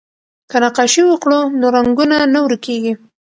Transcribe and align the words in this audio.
که 0.49 0.57
نقاشي 0.63 1.01
وکړو 1.05 1.39
نو 1.59 1.65
رنګونه 1.75 2.15
نه 2.33 2.39
ورکيږي. 2.45 2.93